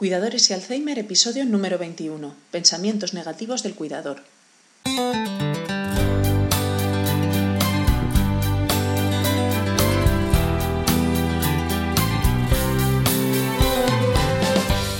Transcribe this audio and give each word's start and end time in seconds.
Cuidadores 0.00 0.48
y 0.48 0.54
Alzheimer, 0.54 0.98
episodio 0.98 1.44
número 1.44 1.76
21. 1.76 2.34
Pensamientos 2.50 3.12
negativos 3.12 3.62
del 3.62 3.74
cuidador. 3.74 4.22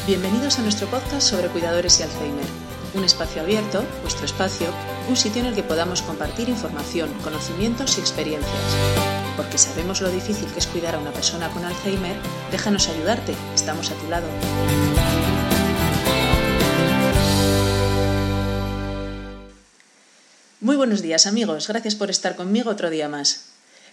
Bienvenidos 0.06 0.58
a 0.58 0.62
nuestro 0.64 0.86
podcast 0.88 1.26
sobre 1.26 1.48
cuidadores 1.48 1.98
y 1.98 2.02
Alzheimer. 2.02 2.44
Un 2.92 3.04
espacio 3.04 3.40
abierto, 3.40 3.82
vuestro 4.02 4.26
espacio, 4.26 4.66
un 5.08 5.16
sitio 5.16 5.40
en 5.40 5.46
el 5.46 5.54
que 5.54 5.62
podamos 5.62 6.02
compartir 6.02 6.50
información, 6.50 7.10
conocimientos 7.24 7.96
y 7.96 8.00
experiencias 8.02 9.19
porque 9.36 9.58
sabemos 9.58 10.00
lo 10.00 10.10
difícil 10.10 10.46
que 10.52 10.58
es 10.58 10.66
cuidar 10.66 10.94
a 10.94 10.98
una 10.98 11.12
persona 11.12 11.50
con 11.50 11.64
Alzheimer, 11.64 12.16
déjanos 12.50 12.88
ayudarte, 12.88 13.34
estamos 13.54 13.90
a 13.90 13.94
tu 13.94 14.08
lado. 14.08 14.26
Muy 20.60 20.76
buenos 20.76 21.02
días 21.02 21.26
amigos, 21.26 21.68
gracias 21.68 21.94
por 21.94 22.10
estar 22.10 22.36
conmigo 22.36 22.70
otro 22.70 22.90
día 22.90 23.08
más. 23.08 23.46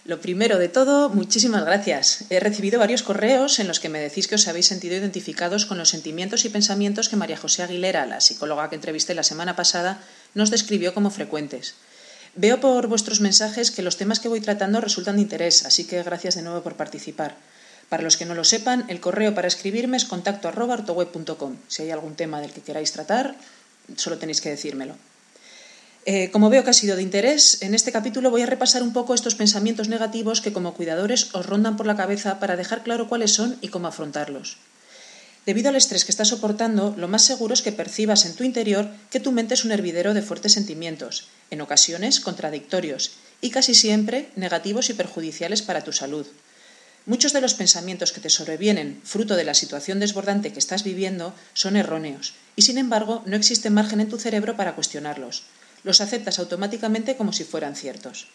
Lo 0.04 0.20
primero 0.20 0.58
de 0.58 0.68
todo, 0.68 1.10
muchísimas 1.10 1.64
gracias. 1.64 2.24
He 2.30 2.40
recibido 2.40 2.78
varios 2.78 3.02
correos 3.02 3.58
en 3.58 3.68
los 3.68 3.80
que 3.80 3.88
me 3.88 3.98
decís 3.98 4.28
que 4.28 4.36
os 4.36 4.48
habéis 4.48 4.66
sentido 4.66 4.96
identificados 4.96 5.66
con 5.66 5.76
los 5.76 5.90
sentimientos 5.90 6.44
y 6.44 6.48
pensamientos 6.48 7.08
que 7.08 7.16
María 7.16 7.36
José 7.36 7.62
Aguilera, 7.62 8.06
la 8.06 8.20
psicóloga 8.20 8.70
que 8.70 8.76
entrevisté 8.76 9.14
la 9.14 9.22
semana 9.22 9.56
pasada, 9.56 10.00
nos 10.34 10.50
describió 10.50 10.94
como 10.94 11.10
frecuentes. 11.10 11.74
Veo 12.40 12.60
por 12.60 12.86
vuestros 12.86 13.20
mensajes 13.20 13.72
que 13.72 13.82
los 13.82 13.96
temas 13.96 14.20
que 14.20 14.28
voy 14.28 14.40
tratando 14.40 14.80
resultan 14.80 15.16
de 15.16 15.22
interés, 15.22 15.66
así 15.66 15.82
que 15.82 16.04
gracias 16.04 16.36
de 16.36 16.42
nuevo 16.42 16.62
por 16.62 16.76
participar. 16.76 17.34
Para 17.88 18.04
los 18.04 18.16
que 18.16 18.26
no 18.26 18.36
lo 18.36 18.44
sepan, 18.44 18.84
el 18.86 19.00
correo 19.00 19.34
para 19.34 19.48
escribirme 19.48 19.96
es 19.96 20.04
contacto 20.04 20.48
Si 21.66 21.82
hay 21.82 21.90
algún 21.90 22.14
tema 22.14 22.40
del 22.40 22.52
que 22.52 22.60
queráis 22.60 22.92
tratar, 22.92 23.34
solo 23.96 24.18
tenéis 24.18 24.40
que 24.40 24.50
decírmelo. 24.50 24.94
Eh, 26.06 26.30
como 26.30 26.48
veo 26.48 26.62
que 26.62 26.70
ha 26.70 26.74
sido 26.74 26.94
de 26.94 27.02
interés, 27.02 27.60
en 27.60 27.74
este 27.74 27.90
capítulo 27.90 28.30
voy 28.30 28.42
a 28.42 28.46
repasar 28.46 28.84
un 28.84 28.92
poco 28.92 29.14
estos 29.14 29.34
pensamientos 29.34 29.88
negativos 29.88 30.40
que 30.40 30.52
como 30.52 30.74
cuidadores 30.74 31.34
os 31.34 31.44
rondan 31.44 31.76
por 31.76 31.86
la 31.86 31.96
cabeza 31.96 32.38
para 32.38 32.54
dejar 32.54 32.84
claro 32.84 33.08
cuáles 33.08 33.32
son 33.32 33.58
y 33.62 33.68
cómo 33.68 33.88
afrontarlos. 33.88 34.58
Debido 35.48 35.70
al 35.70 35.76
estrés 35.76 36.04
que 36.04 36.12
estás 36.12 36.28
soportando, 36.28 36.94
lo 36.98 37.08
más 37.08 37.24
seguro 37.24 37.54
es 37.54 37.62
que 37.62 37.72
percibas 37.72 38.26
en 38.26 38.34
tu 38.34 38.44
interior 38.44 38.86
que 39.08 39.18
tu 39.18 39.32
mente 39.32 39.54
es 39.54 39.64
un 39.64 39.72
hervidero 39.72 40.12
de 40.12 40.20
fuertes 40.20 40.52
sentimientos, 40.52 41.28
en 41.50 41.62
ocasiones 41.62 42.20
contradictorios 42.20 43.12
y 43.40 43.48
casi 43.48 43.74
siempre 43.74 44.28
negativos 44.36 44.90
y 44.90 44.92
perjudiciales 44.92 45.62
para 45.62 45.82
tu 45.84 45.94
salud. 45.94 46.26
Muchos 47.06 47.32
de 47.32 47.40
los 47.40 47.54
pensamientos 47.54 48.12
que 48.12 48.20
te 48.20 48.28
sobrevienen, 48.28 49.00
fruto 49.04 49.36
de 49.36 49.44
la 49.44 49.54
situación 49.54 50.00
desbordante 50.00 50.52
que 50.52 50.58
estás 50.58 50.84
viviendo, 50.84 51.32
son 51.54 51.76
erróneos, 51.76 52.34
y 52.54 52.60
sin 52.60 52.76
embargo 52.76 53.22
no 53.24 53.34
existe 53.34 53.70
margen 53.70 54.02
en 54.02 54.10
tu 54.10 54.18
cerebro 54.18 54.54
para 54.54 54.74
cuestionarlos. 54.74 55.44
Los 55.82 56.02
aceptas 56.02 56.38
automáticamente 56.40 57.16
como 57.16 57.32
si 57.32 57.44
fueran 57.44 57.74
ciertos. 57.74 58.26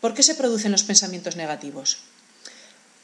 ¿Por 0.00 0.12
qué 0.12 0.24
se 0.24 0.34
producen 0.34 0.72
los 0.72 0.82
pensamientos 0.82 1.36
negativos? 1.36 1.98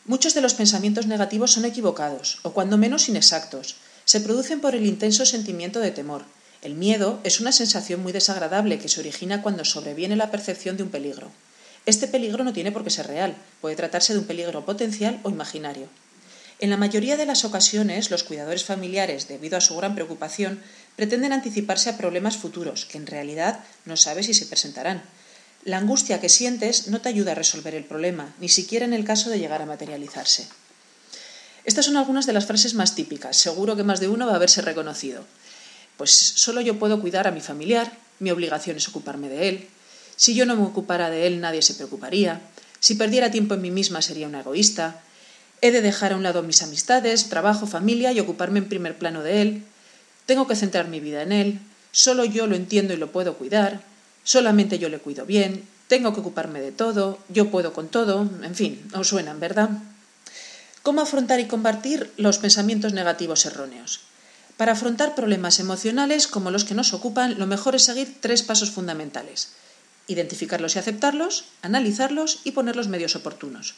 Muchos 0.05 0.35
de 0.35 0.41
los 0.41 0.55
pensamientos 0.55 1.07
negativos 1.07 1.53
son 1.53 1.65
equivocados, 1.65 2.41
o 2.43 2.53
cuando 2.53 2.77
menos 2.77 3.09
inexactos. 3.09 3.77
Se 4.05 4.21
producen 4.21 4.61
por 4.61 4.75
el 4.75 4.85
intenso 4.85 5.25
sentimiento 5.25 5.79
de 5.79 5.93
temor. 5.93 6.25
El 6.61 6.75
miedo 6.75 7.21
es 7.23 7.41
una 7.41 7.53
sensación 7.53 8.03
muy 8.03 8.11
desagradable 8.11 8.81
que 8.81 8.89
se 8.89 8.99
origina 8.99 9.43
cuando 9.43 9.65
sobreviene 9.65 10.17
la 10.17 10.33
percepción 10.33 10.77
de 10.77 10.83
un 10.83 10.91
peligro. 10.91 11.31
Este 11.87 12.09
peligro 12.09 12.43
no 12.43 12.53
tiene 12.53 12.73
por 12.73 12.83
qué 12.83 12.91
ser 12.91 13.07
real, 13.07 13.37
puede 13.61 13.77
tratarse 13.77 14.13
de 14.13 14.19
un 14.19 14.25
peligro 14.25 14.65
potencial 14.65 15.21
o 15.23 15.31
imaginario. 15.31 15.87
En 16.59 16.71
la 16.71 16.77
mayoría 16.77 17.17
de 17.17 17.27
las 17.27 17.45
ocasiones, 17.45 18.11
los 18.11 18.25
cuidadores 18.25 18.65
familiares, 18.65 19.29
debido 19.29 19.57
a 19.57 19.61
su 19.61 19.77
gran 19.77 19.95
preocupación, 19.95 20.61
pretenden 20.97 21.33
anticiparse 21.33 21.91
a 21.91 21.97
problemas 21.97 22.37
futuros 22.37 22.87
que 22.87 22.99
en 22.99 23.07
realidad 23.07 23.61
no 23.85 23.97
sabe 23.97 24.25
si 24.25 24.35
se 24.35 24.47
presentarán. 24.47 25.03
La 25.65 25.79
angustia 25.79 26.21
que 26.21 26.29
sientes 26.29 26.89
no 26.89 27.01
te 27.01 27.09
ayuda 27.09 27.33
a 27.33 27.37
resolver 27.37 27.77
el 27.77 27.85
problema, 27.85 28.35
ni 28.41 28.49
siquiera 28.49 28.85
en 28.85 28.93
el 28.93 29.05
caso 29.05 29.31
de 29.31 29.39
llegar 29.39 29.63
a 29.63 29.67
materializarse. 29.67 30.49
Estas 31.65 31.85
son 31.85 31.97
algunas 31.97 32.27
de 32.27 32.33
las 32.33 32.47
frases 32.47 32.75
más 32.75 32.97
típicas, 32.97 33.37
seguro 33.37 33.77
que 33.77 33.85
más 33.85 34.01
de 34.01 34.09
uno 34.09 34.27
va 34.27 34.33
a 34.33 34.37
haberse 34.37 34.61
reconocido. 34.61 35.25
Pues 35.97 36.11
solo 36.11 36.61
yo 36.63 36.81
puedo 36.81 37.01
cuidar 37.01 37.29
a 37.29 37.31
mi 37.31 37.41
familiar, 37.41 37.93
mi 38.19 38.33
obligación 38.33 38.77
es 38.77 38.89
ocuparme 38.89 39.29
de 39.29 39.49
él. 39.49 39.69
Si 40.17 40.35
yo 40.35 40.47
no 40.47 40.57
me 40.57 40.65
ocupara 40.65 41.11
de 41.11 41.29
él, 41.29 41.41
nadie 41.41 41.63
se 41.63 41.75
preocuparía. 41.75 42.41
Si 42.81 42.97
perdiera 42.97 43.31
tiempo 43.31 43.55
en 43.55 43.63
mí 43.63 43.71
misma, 43.71 44.03
sería 44.03 44.27
una 44.27 44.41
egoísta. 44.41 45.01
He 45.61 45.71
de 45.71 45.81
dejar 45.81 46.13
a 46.13 46.17
un 46.17 46.25
lado 46.25 46.43
mis 46.43 46.63
amistades, 46.63 47.29
trabajo, 47.29 47.69
familia 47.69 48.11
y 48.11 48.19
ocuparme 48.19 48.59
en 48.59 48.69
primer 48.69 48.99
plano 48.99 49.23
de 49.23 49.43
él. 49.43 49.63
Tengo 50.27 50.49
que 50.49 50.57
centrar 50.57 50.89
mi 50.89 50.99
vida 50.99 51.23
en 51.23 51.31
él. 51.31 51.61
Solo 51.93 52.25
yo 52.25 52.49
lo 52.49 52.57
entiendo 52.57 52.95
y 52.95 52.97
lo 52.97 53.13
puedo 53.13 53.37
cuidar 53.37 53.92
solamente 54.25 54.79
yo 54.79 54.89
le 54.89 54.99
cuido 54.99 55.27
bien, 55.27 55.67
tengo 55.89 56.15
que 56.15 56.21
ocuparme 56.21 56.61
de 56.61 56.73
todo, 56.73 57.19
yo 57.29 57.51
puedo 57.51 57.73
con 57.73 57.89
todo, 57.89 58.29
en 58.43 58.55
fin, 58.55 58.81
os 58.95 59.09
suenan, 59.09 59.41
¿verdad? 59.41 59.71
¿Cómo 60.83 61.01
afrontar 61.01 61.39
y 61.39 61.47
combatir 61.47 62.11
los 62.17 62.39
pensamientos 62.39 62.93
negativos 62.93 63.47
erróneos? 63.47 64.01
Para 64.57 64.73
afrontar 64.73 65.15
problemas 65.15 65.61
emocionales 65.61 66.27
como 66.27 66.51
los 66.51 66.65
que 66.65 66.75
nos 66.75 66.93
ocupan, 66.93 67.39
lo 67.39 67.47
mejor 67.47 67.75
es 67.75 67.85
seguir 67.85 68.17
tres 68.21 68.43
pasos 68.43 68.71
fundamentales. 68.71 69.51
Identificarlos 70.09 70.77
y 70.77 70.79
aceptarlos, 70.79 71.45
analizarlos 71.63 72.41
y 72.45 72.53
poner 72.53 72.77
los 72.77 72.89
medios 72.89 73.17
oportunos. 73.17 73.75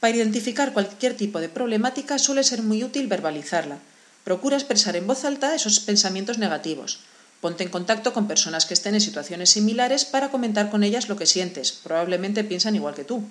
Para 0.00 0.16
identificar 0.16 0.72
cualquier 0.72 1.16
tipo 1.16 1.40
de 1.40 1.48
problemática 1.48 2.18
suele 2.18 2.44
ser 2.44 2.62
muy 2.62 2.84
útil 2.84 3.06
verbalizarla. 3.06 3.78
Procura 4.24 4.56
expresar 4.56 4.96
en 4.96 5.06
voz 5.06 5.24
alta 5.24 5.54
esos 5.54 5.80
pensamientos 5.80 6.38
negativos, 6.38 7.00
Ponte 7.46 7.62
en 7.62 7.70
contacto 7.70 8.12
con 8.12 8.26
personas 8.26 8.66
que 8.66 8.74
estén 8.74 8.96
en 8.96 9.00
situaciones 9.00 9.50
similares 9.50 10.04
para 10.04 10.30
comentar 10.30 10.68
con 10.68 10.82
ellas 10.82 11.08
lo 11.08 11.14
que 11.14 11.26
sientes. 11.26 11.70
Probablemente 11.70 12.42
piensan 12.42 12.74
igual 12.74 12.96
que 12.96 13.04
tú. 13.04 13.22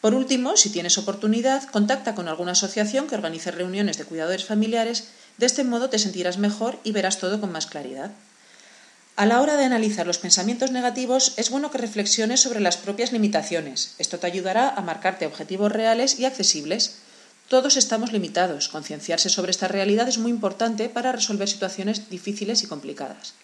Por 0.00 0.12
último, 0.12 0.56
si 0.56 0.70
tienes 0.70 0.98
oportunidad, 0.98 1.62
contacta 1.70 2.16
con 2.16 2.26
alguna 2.26 2.50
asociación 2.50 3.06
que 3.06 3.14
organice 3.14 3.52
reuniones 3.52 3.96
de 3.96 4.06
cuidadores 4.06 4.44
familiares. 4.44 5.04
De 5.38 5.46
este 5.46 5.62
modo 5.62 5.88
te 5.88 6.00
sentirás 6.00 6.36
mejor 6.36 6.80
y 6.82 6.90
verás 6.90 7.20
todo 7.20 7.40
con 7.40 7.52
más 7.52 7.66
claridad. 7.68 8.10
A 9.14 9.24
la 9.24 9.40
hora 9.40 9.56
de 9.56 9.66
analizar 9.66 10.04
los 10.04 10.18
pensamientos 10.18 10.72
negativos, 10.72 11.34
es 11.36 11.50
bueno 11.50 11.70
que 11.70 11.78
reflexiones 11.78 12.40
sobre 12.40 12.58
las 12.58 12.76
propias 12.76 13.12
limitaciones. 13.12 13.94
Esto 13.98 14.18
te 14.18 14.26
ayudará 14.26 14.68
a 14.70 14.80
marcarte 14.80 15.26
objetivos 15.26 15.70
reales 15.70 16.18
y 16.18 16.24
accesibles. 16.24 16.96
Todos 17.46 17.76
estamos 17.76 18.10
limitados. 18.10 18.66
Concienciarse 18.68 19.28
sobre 19.28 19.52
esta 19.52 19.68
realidad 19.68 20.08
es 20.08 20.18
muy 20.18 20.32
importante 20.32 20.88
para 20.88 21.12
resolver 21.12 21.48
situaciones 21.48 22.10
difíciles 22.10 22.64
y 22.64 22.66
complicadas. 22.66 23.34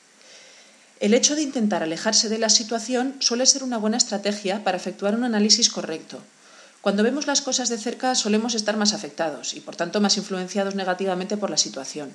El 1.01 1.15
hecho 1.15 1.35
de 1.35 1.41
intentar 1.41 1.83
alejarse 1.83 2.29
de 2.29 2.39
la 2.39 2.51
situación 2.51 3.15
suele 3.21 3.47
ser 3.47 3.65
una 3.65 3.79
buena 3.79 3.97
estrategia 3.97 4.63
para 4.63 4.77
efectuar 4.77 5.15
un 5.15 5.25
análisis 5.25 5.71
correcto. 5.71 6.21
Cuando 6.83 7.03
vemos 7.03 7.27
las 7.27 7.41
cosas 7.41 7.71
de 7.71 7.79
cerca 7.79 8.15
solemos 8.15 8.55
estar 8.55 8.77
más 8.77 8.93
afectados 8.93 9.55
y 9.55 9.61
por 9.61 9.77
tanto 9.77 10.03
más 10.03 10.19
influenciados 10.19 10.75
negativamente 10.75 11.39
por 11.39 11.49
la 11.49 11.57
situación. 11.57 12.11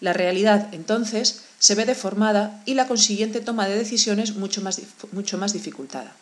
La 0.00 0.12
realidad, 0.12 0.66
entonces, 0.72 1.42
se 1.60 1.76
ve 1.76 1.84
deformada 1.84 2.60
y 2.64 2.74
la 2.74 2.88
consiguiente 2.88 3.40
toma 3.40 3.68
de 3.68 3.78
decisiones 3.78 4.34
mucho 4.34 4.62
más, 4.62 5.52
dificultada. 5.52 6.12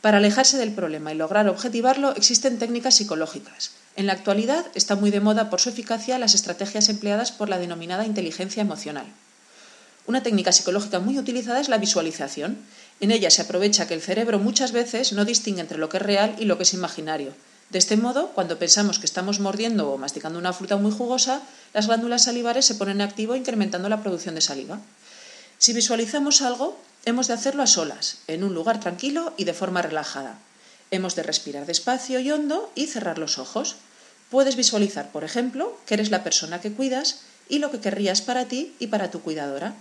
Para 0.00 0.18
alejarse 0.18 0.58
del 0.58 0.70
problema 0.70 1.12
y 1.12 1.16
lograr 1.16 1.48
objetivarlo 1.48 2.14
existen 2.14 2.60
técnicas 2.60 2.94
psicológicas. 2.94 3.72
En 3.96 4.06
la 4.06 4.12
actualidad 4.12 4.64
está 4.76 4.94
muy 4.94 5.10
de 5.10 5.20
moda 5.20 5.50
por 5.50 5.60
su 5.60 5.70
eficacia 5.70 6.20
las 6.20 6.36
estrategias 6.36 6.88
empleadas 6.88 7.32
por 7.32 7.48
la 7.48 7.58
denominada 7.58 8.06
inteligencia 8.06 8.60
emocional. 8.60 9.06
Una 10.06 10.22
técnica 10.22 10.52
psicológica 10.52 10.98
muy 10.98 11.18
utilizada 11.18 11.60
es 11.60 11.68
la 11.68 11.78
visualización. 11.78 12.58
En 13.00 13.12
ella 13.12 13.30
se 13.30 13.42
aprovecha 13.42 13.86
que 13.86 13.94
el 13.94 14.02
cerebro 14.02 14.38
muchas 14.40 14.72
veces 14.72 15.12
no 15.12 15.24
distingue 15.24 15.60
entre 15.60 15.78
lo 15.78 15.88
que 15.88 15.98
es 15.98 16.02
real 16.02 16.34
y 16.38 16.44
lo 16.44 16.56
que 16.56 16.64
es 16.64 16.74
imaginario. 16.74 17.32
De 17.70 17.78
este 17.78 17.96
modo, 17.96 18.28
cuando 18.34 18.58
pensamos 18.58 18.98
que 18.98 19.06
estamos 19.06 19.40
mordiendo 19.40 19.90
o 19.90 19.98
masticando 19.98 20.38
una 20.38 20.52
fruta 20.52 20.76
muy 20.76 20.90
jugosa, 20.90 21.40
las 21.72 21.86
glándulas 21.86 22.24
salivares 22.24 22.66
se 22.66 22.74
ponen 22.74 23.00
en 23.00 23.08
activo 23.08 23.36
incrementando 23.36 23.88
la 23.88 24.02
producción 24.02 24.34
de 24.34 24.40
saliva. 24.40 24.80
Si 25.56 25.72
visualizamos 25.72 26.42
algo, 26.42 26.78
hemos 27.04 27.28
de 27.28 27.34
hacerlo 27.34 27.62
a 27.62 27.66
solas, 27.68 28.18
en 28.26 28.44
un 28.44 28.52
lugar 28.52 28.80
tranquilo 28.80 29.32
y 29.36 29.44
de 29.44 29.54
forma 29.54 29.80
relajada. 29.80 30.38
Hemos 30.90 31.14
de 31.14 31.22
respirar 31.22 31.64
despacio 31.64 32.20
y 32.20 32.30
hondo 32.30 32.70
y 32.74 32.88
cerrar 32.88 33.18
los 33.18 33.38
ojos. 33.38 33.76
Puedes 34.30 34.56
visualizar, 34.56 35.10
por 35.12 35.24
ejemplo, 35.24 35.78
que 35.86 35.94
eres 35.94 36.10
la 36.10 36.24
persona 36.24 36.60
que 36.60 36.72
cuidas 36.72 37.20
y 37.48 37.60
lo 37.60 37.70
que 37.70 37.80
querrías 37.80 38.20
para 38.20 38.46
ti 38.46 38.74
y 38.80 38.88
para 38.88 39.10
tu 39.10 39.22
cuidadora. 39.22 39.74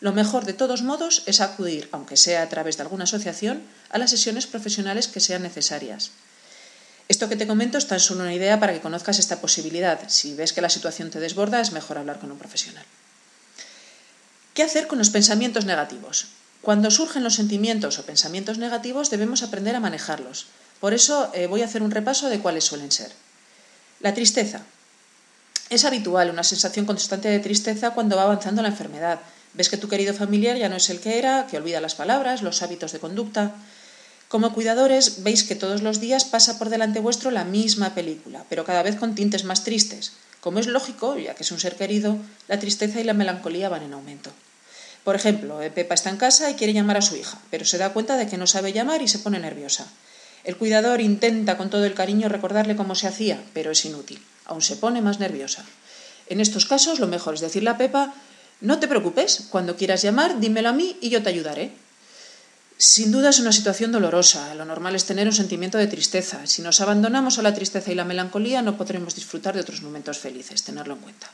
Lo 0.00 0.12
mejor 0.12 0.46
de 0.46 0.54
todos 0.54 0.82
modos 0.82 1.22
es 1.26 1.40
acudir, 1.40 1.88
aunque 1.92 2.16
sea 2.16 2.42
a 2.42 2.48
través 2.48 2.76
de 2.76 2.82
alguna 2.82 3.04
asociación, 3.04 3.62
a 3.90 3.98
las 3.98 4.10
sesiones 4.10 4.46
profesionales 4.46 5.08
que 5.08 5.20
sean 5.20 5.42
necesarias. 5.42 6.10
Esto 7.08 7.28
que 7.28 7.36
te 7.36 7.46
comento 7.46 7.76
es 7.76 7.86
tan 7.86 8.00
solo 8.00 8.22
una 8.22 8.34
idea 8.34 8.58
para 8.60 8.72
que 8.72 8.80
conozcas 8.80 9.18
esta 9.18 9.40
posibilidad. 9.40 10.00
Si 10.08 10.34
ves 10.34 10.52
que 10.52 10.62
la 10.62 10.70
situación 10.70 11.10
te 11.10 11.20
desborda, 11.20 11.60
es 11.60 11.72
mejor 11.72 11.98
hablar 11.98 12.18
con 12.18 12.30
un 12.30 12.38
profesional. 12.38 12.84
¿Qué 14.54 14.62
hacer 14.62 14.86
con 14.86 14.98
los 14.98 15.10
pensamientos 15.10 15.64
negativos? 15.64 16.28
Cuando 16.62 16.90
surgen 16.90 17.24
los 17.24 17.34
sentimientos 17.34 17.98
o 17.98 18.06
pensamientos 18.06 18.58
negativos 18.58 19.10
debemos 19.10 19.42
aprender 19.42 19.74
a 19.74 19.80
manejarlos. 19.80 20.46
Por 20.78 20.94
eso 20.94 21.30
eh, 21.34 21.46
voy 21.46 21.62
a 21.62 21.66
hacer 21.66 21.82
un 21.82 21.90
repaso 21.90 22.28
de 22.28 22.40
cuáles 22.40 22.64
suelen 22.64 22.92
ser. 22.92 23.12
La 24.00 24.14
tristeza. 24.14 24.62
Es 25.68 25.84
habitual 25.84 26.30
una 26.30 26.42
sensación 26.42 26.86
constante 26.86 27.28
de 27.28 27.38
tristeza 27.38 27.90
cuando 27.90 28.16
va 28.16 28.22
avanzando 28.22 28.62
la 28.62 28.68
enfermedad. 28.68 29.20
Ves 29.54 29.68
que 29.68 29.76
tu 29.76 29.88
querido 29.88 30.14
familiar 30.14 30.56
ya 30.56 30.68
no 30.68 30.76
es 30.76 30.90
el 30.90 31.00
que 31.00 31.18
era, 31.18 31.46
que 31.46 31.56
olvida 31.56 31.80
las 31.80 31.94
palabras, 31.94 32.42
los 32.42 32.62
hábitos 32.62 32.92
de 32.92 33.00
conducta. 33.00 33.54
Como 34.28 34.54
cuidadores 34.54 35.24
veis 35.24 35.42
que 35.42 35.56
todos 35.56 35.82
los 35.82 36.00
días 36.00 36.24
pasa 36.24 36.58
por 36.58 36.70
delante 36.70 37.00
vuestro 37.00 37.30
la 37.30 37.44
misma 37.44 37.94
película, 37.94 38.44
pero 38.48 38.64
cada 38.64 38.82
vez 38.82 38.94
con 38.96 39.14
tintes 39.14 39.44
más 39.44 39.64
tristes. 39.64 40.12
Como 40.40 40.60
es 40.60 40.66
lógico, 40.66 41.18
ya 41.18 41.34
que 41.34 41.42
es 41.42 41.50
un 41.50 41.58
ser 41.58 41.74
querido, 41.74 42.16
la 42.46 42.60
tristeza 42.60 43.00
y 43.00 43.04
la 43.04 43.12
melancolía 43.12 43.68
van 43.68 43.82
en 43.82 43.92
aumento. 43.92 44.30
Por 45.04 45.16
ejemplo, 45.16 45.60
eh, 45.62 45.70
Pepa 45.70 45.94
está 45.94 46.10
en 46.10 46.16
casa 46.16 46.50
y 46.50 46.54
quiere 46.54 46.72
llamar 46.72 46.96
a 46.96 47.02
su 47.02 47.16
hija, 47.16 47.38
pero 47.50 47.64
se 47.64 47.78
da 47.78 47.92
cuenta 47.92 48.16
de 48.16 48.28
que 48.28 48.38
no 48.38 48.46
sabe 48.46 48.72
llamar 48.72 49.02
y 49.02 49.08
se 49.08 49.18
pone 49.18 49.38
nerviosa. 49.40 49.86
El 50.44 50.56
cuidador 50.56 51.00
intenta 51.00 51.56
con 51.56 51.68
todo 51.68 51.84
el 51.84 51.94
cariño 51.94 52.28
recordarle 52.28 52.76
cómo 52.76 52.94
se 52.94 53.08
hacía, 53.08 53.42
pero 53.52 53.70
es 53.72 53.84
inútil. 53.84 54.22
Aún 54.46 54.62
se 54.62 54.76
pone 54.76 55.02
más 55.02 55.18
nerviosa. 55.18 55.64
En 56.28 56.40
estos 56.40 56.66
casos, 56.66 57.00
lo 57.00 57.08
mejor 57.08 57.34
es 57.34 57.40
decirle 57.40 57.70
a 57.70 57.76
Pepa 57.76 58.14
no 58.60 58.78
te 58.78 58.88
preocupes, 58.88 59.46
cuando 59.50 59.76
quieras 59.76 60.02
llamar, 60.02 60.38
dímelo 60.38 60.68
a 60.68 60.72
mí 60.72 60.96
y 61.00 61.08
yo 61.08 61.22
te 61.22 61.30
ayudaré. 61.30 61.72
Sin 62.76 63.12
duda 63.12 63.30
es 63.30 63.38
una 63.38 63.52
situación 63.52 63.92
dolorosa. 63.92 64.54
Lo 64.54 64.64
normal 64.64 64.94
es 64.94 65.04
tener 65.04 65.26
un 65.26 65.34
sentimiento 65.34 65.76
de 65.76 65.86
tristeza. 65.86 66.46
Si 66.46 66.62
nos 66.62 66.80
abandonamos 66.80 67.38
a 67.38 67.42
la 67.42 67.54
tristeza 67.54 67.92
y 67.92 67.94
la 67.94 68.04
melancolía, 68.04 68.62
no 68.62 68.78
podremos 68.78 69.14
disfrutar 69.14 69.54
de 69.54 69.60
otros 69.60 69.82
momentos 69.82 70.18
felices. 70.18 70.62
Tenerlo 70.62 70.94
en 70.94 71.00
cuenta. 71.00 71.26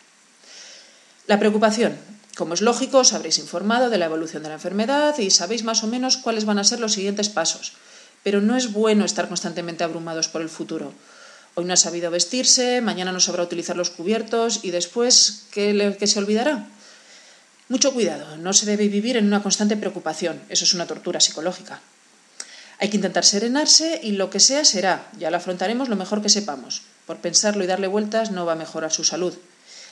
La 1.27 1.39
preocupación. 1.39 1.97
Como 2.37 2.55
es 2.55 2.61
lógico, 2.61 2.99
os 2.99 3.13
habréis 3.13 3.39
informado 3.39 3.91
de 3.91 3.99
la 3.99 4.07
evolución 4.07 4.43
de 4.43 4.49
la 4.49 4.57
enfermedad 4.57 5.17
y 5.19 5.31
sabéis 5.31 5.65
más 5.65 5.83
o 5.83 5.87
menos 5.87 6.17
cuáles 6.17 6.45
van 6.45 6.59
a 6.59 6.65
ser 6.65 6.81
los 6.81 6.93
siguientes 6.93 7.29
pasos. 7.29 7.73
Pero 8.23 8.41
no 8.41 8.57
es 8.57 8.73
bueno 8.73 9.05
estar 9.05 9.29
constantemente 9.29 9.85
abrumados 9.85 10.29
por 10.29 10.43
el 10.43 10.49
futuro. 10.49 10.93
Hoy 11.55 11.65
no 11.65 11.73
ha 11.73 11.77
sabido 11.77 12.11
vestirse, 12.11 12.81
mañana 12.81 13.13
no 13.13 13.21
sabrá 13.21 13.43
utilizar 13.43 13.77
los 13.77 13.91
cubiertos 13.91 14.61
y 14.63 14.71
después, 14.71 15.47
¿qué, 15.51 15.97
qué 15.99 16.07
se 16.07 16.19
olvidará? 16.19 16.67
Mucho 17.69 17.93
cuidado, 17.93 18.37
no 18.37 18.53
se 18.53 18.67
debe 18.67 18.87
vivir 18.87 19.17
en 19.17 19.27
una 19.27 19.43
constante 19.43 19.77
preocupación, 19.77 20.41
eso 20.49 20.65
es 20.65 20.75
una 20.75 20.87
tortura 20.87 21.21
psicológica. 21.21 21.81
Hay 22.79 22.91
que 22.91 22.97
intentar 22.97 23.25
serenarse 23.25 24.01
y 24.03 24.13
lo 24.13 24.31
que 24.31 24.39
sea 24.39 24.65
será, 24.65 25.11
ya 25.19 25.31
lo 25.31 25.39
afrontaremos 25.39 25.89
lo 25.89 25.97
mejor 25.97 26.23
que 26.23 26.29
sepamos. 26.29 26.83
Por 27.07 27.19
pensarlo 27.19 27.65
y 27.65 27.67
darle 27.67 27.87
vueltas 27.87 28.31
no 28.31 28.47
va 28.47 28.53
a 28.53 28.57
mejorar 28.57 28.93
su 28.93 29.03
salud. 29.03 29.35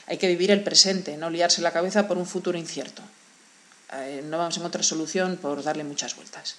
Hay 0.07 0.17
que 0.17 0.27
vivir 0.27 0.51
el 0.51 0.63
presente, 0.63 1.17
no 1.17 1.29
liarse 1.29 1.61
la 1.61 1.73
cabeza 1.73 2.07
por 2.07 2.17
un 2.17 2.25
futuro 2.25 2.57
incierto. 2.57 3.01
Eh, 3.93 4.23
no 4.23 4.37
vamos 4.37 4.55
a 4.55 4.59
encontrar 4.59 4.83
solución 4.83 5.37
por 5.37 5.63
darle 5.63 5.83
muchas 5.83 6.15
vueltas. 6.15 6.55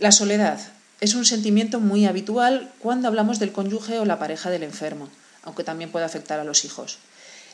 La 0.00 0.10
soledad 0.10 0.60
es 1.00 1.14
un 1.14 1.24
sentimiento 1.24 1.80
muy 1.80 2.06
habitual 2.06 2.72
cuando 2.78 3.08
hablamos 3.08 3.38
del 3.38 3.52
cónyuge 3.52 3.98
o 4.00 4.04
la 4.04 4.18
pareja 4.18 4.50
del 4.50 4.64
enfermo, 4.64 5.08
aunque 5.42 5.64
también 5.64 5.90
puede 5.90 6.04
afectar 6.04 6.40
a 6.40 6.44
los 6.44 6.64
hijos. 6.64 6.98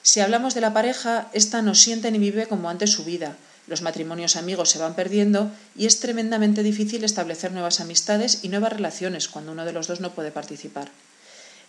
Si 0.03 0.21
hablamos 0.21 0.55
de 0.55 0.61
la 0.61 0.73
pareja, 0.73 1.29
ésta 1.33 1.63
no 1.63 1.75
siente 1.75 2.11
ni 2.11 2.19
vive 2.19 2.47
como 2.47 2.71
antes 2.71 2.91
su 2.91 3.05
vida. 3.05 3.37
Los 3.67 3.83
matrimonios 3.83 4.37
amigos 4.37 4.71
se 4.71 4.79
van 4.79 4.95
perdiendo 4.95 5.51
y 5.77 5.87
es 5.87 6.01
tremendamente 6.01 6.63
difícil 6.63 7.05
establecer 7.05 7.53
nuevas 7.53 7.81
amistades 7.81 8.41
y 8.43 8.49
nuevas 8.49 8.73
relaciones 8.73 9.29
cuando 9.29 9.53
uno 9.53 9.65
de 9.65 9.73
los 9.73 9.87
dos 9.87 10.01
no 10.01 10.13
puede 10.13 10.33
participar. 10.33 10.91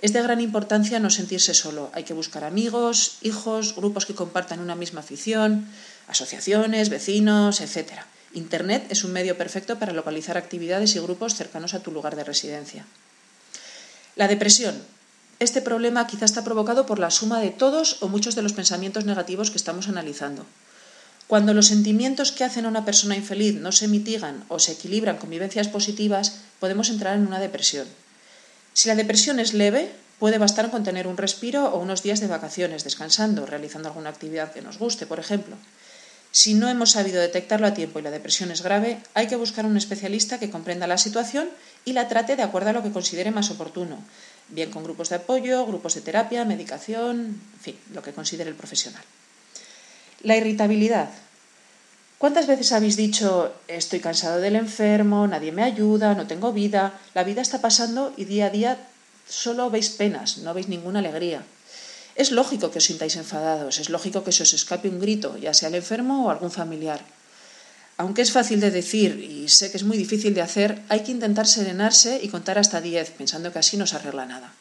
Es 0.01 0.13
de 0.13 0.23
gran 0.23 0.41
importancia 0.41 0.99
no 0.99 1.11
sentirse 1.11 1.53
solo. 1.53 1.91
Hay 1.93 2.03
que 2.03 2.15
buscar 2.15 2.43
amigos, 2.43 3.17
hijos, 3.21 3.75
grupos 3.75 4.07
que 4.07 4.15
compartan 4.15 4.59
una 4.59 4.73
misma 4.73 5.01
afición, 5.01 5.67
asociaciones, 6.07 6.89
vecinos, 6.89 7.61
etc. 7.61 7.91
Internet 8.33 8.87
es 8.89 9.03
un 9.03 9.11
medio 9.11 9.37
perfecto 9.37 9.77
para 9.77 9.93
localizar 9.93 10.37
actividades 10.37 10.95
y 10.95 10.99
grupos 10.99 11.35
cercanos 11.35 11.75
a 11.75 11.81
tu 11.81 11.91
lugar 11.91 12.15
de 12.15 12.23
residencia. 12.23 12.85
La 14.15 14.27
depresión 14.27 14.81
este 15.41 15.63
problema 15.63 16.05
quizá 16.05 16.25
está 16.25 16.43
provocado 16.43 16.85
por 16.85 16.99
la 16.99 17.09
suma 17.09 17.41
de 17.41 17.49
todos 17.49 17.97
o 18.03 18.07
muchos 18.07 18.35
de 18.37 18.43
los 18.45 18.53
pensamientos 18.53 19.05
negativos 19.05 19.49
que 19.49 19.57
estamos 19.57 19.89
analizando. 19.89 20.45
Cuando 21.25 21.55
los 21.55 21.65
sentimientos 21.65 22.31
que 22.31 22.43
hacen 22.43 22.65
a 22.65 22.69
una 22.69 22.85
persona 22.85 23.17
infeliz 23.17 23.55
no 23.55 23.71
se 23.71 23.87
mitigan 23.87 24.45
o 24.49 24.59
se 24.59 24.73
equilibran 24.73 25.17
con 25.17 25.31
vivencias 25.31 25.67
positivas, 25.67 26.45
podemos 26.59 26.89
entrar 26.89 27.17
en 27.17 27.25
una 27.25 27.39
depresión. 27.39 27.87
Si 28.73 28.87
la 28.87 28.93
depresión 28.93 29.39
es 29.39 29.55
leve, 29.55 29.91
puede 30.19 30.37
bastar 30.37 30.69
con 30.69 30.83
tener 30.83 31.07
un 31.07 31.17
respiro 31.17 31.73
o 31.73 31.79
unos 31.79 32.03
días 32.03 32.19
de 32.19 32.27
vacaciones, 32.27 32.83
descansando, 32.83 33.47
realizando 33.47 33.89
alguna 33.89 34.11
actividad 34.11 34.53
que 34.53 34.61
nos 34.61 34.77
guste, 34.77 35.07
por 35.07 35.19
ejemplo. 35.19 35.55
Si 36.31 36.53
no 36.53 36.69
hemos 36.69 36.91
sabido 36.91 37.19
detectarlo 37.19 37.65
a 37.65 37.73
tiempo 37.73 37.97
y 37.97 38.03
la 38.03 38.11
depresión 38.11 38.51
es 38.51 38.61
grave, 38.61 39.01
hay 39.15 39.25
que 39.25 39.35
buscar 39.35 39.65
un 39.65 39.75
especialista 39.75 40.39
que 40.39 40.51
comprenda 40.51 40.85
la 40.85 40.99
situación 40.99 41.49
y 41.83 41.93
la 41.93 42.07
trate 42.07 42.35
de 42.35 42.43
acuerdo 42.43 42.69
a 42.69 42.73
lo 42.73 42.83
que 42.83 42.91
considere 42.91 43.31
más 43.31 43.49
oportuno, 43.49 43.97
bien 44.51 44.71
con 44.71 44.83
grupos 44.83 45.09
de 45.09 45.15
apoyo, 45.15 45.65
grupos 45.65 45.95
de 45.95 46.01
terapia, 46.01 46.45
medicación, 46.45 47.41
en 47.53 47.59
fin, 47.59 47.77
lo 47.93 48.01
que 48.01 48.13
considere 48.13 48.49
el 48.49 48.55
profesional. 48.55 49.03
La 50.21 50.37
irritabilidad. 50.37 51.09
¿Cuántas 52.17 52.45
veces 52.45 52.71
habéis 52.71 52.97
dicho 52.97 53.51
estoy 53.67 53.99
cansado 53.99 54.39
del 54.39 54.55
enfermo, 54.55 55.25
nadie 55.25 55.51
me 55.51 55.63
ayuda, 55.63 56.13
no 56.13 56.27
tengo 56.27 56.53
vida, 56.53 56.93
la 57.15 57.23
vida 57.23 57.41
está 57.41 57.61
pasando 57.61 58.13
y 58.15 58.25
día 58.25 58.45
a 58.45 58.49
día 58.51 58.77
solo 59.27 59.71
veis 59.71 59.89
penas, 59.89 60.37
no 60.37 60.53
veis 60.53 60.67
ninguna 60.67 60.99
alegría? 60.99 61.41
Es 62.15 62.31
lógico 62.31 62.69
que 62.69 62.77
os 62.77 62.85
sintáis 62.85 63.15
enfadados, 63.15 63.79
es 63.79 63.89
lógico 63.89 64.23
que 64.23 64.31
se 64.31 64.43
os 64.43 64.53
escape 64.53 64.89
un 64.89 64.99
grito, 64.99 65.37
ya 65.37 65.55
sea 65.55 65.69
el 65.69 65.75
enfermo 65.75 66.25
o 66.25 66.29
algún 66.29 66.51
familiar. 66.51 67.01
Aunque 68.01 68.23
es 68.23 68.31
fácil 68.31 68.59
de 68.59 68.71
decir 68.71 69.19
y 69.19 69.47
sé 69.47 69.69
que 69.69 69.77
es 69.77 69.83
muy 69.83 69.95
difícil 69.95 70.33
de 70.33 70.41
hacer, 70.41 70.81
hay 70.89 71.01
que 71.01 71.11
intentar 71.11 71.45
serenarse 71.45 72.19
y 72.23 72.29
contar 72.29 72.57
hasta 72.57 72.81
10, 72.81 73.11
pensando 73.11 73.53
que 73.53 73.59
así 73.59 73.77
no 73.77 73.85
se 73.85 73.95
arregla 73.95 74.25
nada. 74.25 74.53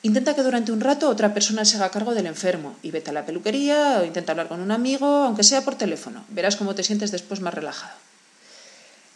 Intenta 0.00 0.34
que 0.34 0.42
durante 0.42 0.72
un 0.72 0.80
rato 0.80 1.10
otra 1.10 1.34
persona 1.34 1.66
se 1.66 1.76
haga 1.76 1.90
cargo 1.90 2.14
del 2.14 2.24
enfermo 2.24 2.76
y 2.82 2.90
vete 2.90 3.10
a 3.10 3.12
la 3.12 3.26
peluquería 3.26 3.98
o 4.00 4.06
intenta 4.06 4.32
hablar 4.32 4.48
con 4.48 4.60
un 4.60 4.70
amigo, 4.70 5.04
aunque 5.04 5.44
sea 5.44 5.60
por 5.60 5.74
teléfono. 5.74 6.24
Verás 6.30 6.56
cómo 6.56 6.74
te 6.74 6.82
sientes 6.82 7.10
después 7.10 7.42
más 7.42 7.52
relajado. 7.52 7.92